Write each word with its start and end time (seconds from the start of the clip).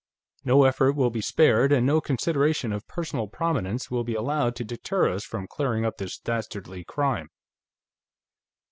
No 0.43 0.63
effort 0.63 0.93
will 0.93 1.11
be 1.11 1.21
spared, 1.21 1.71
and 1.71 1.85
no 1.85 2.01
consideration 2.01 2.73
of 2.73 2.87
personal 2.87 3.27
prominence 3.27 3.91
will 3.91 4.03
be 4.03 4.15
allowed 4.15 4.55
to 4.55 4.63
deter 4.63 5.11
us 5.13 5.23
from 5.23 5.45
clearing 5.45 5.85
up 5.85 5.99
this 5.99 6.17
dastardly 6.17 6.83
crime....'" 6.83 7.29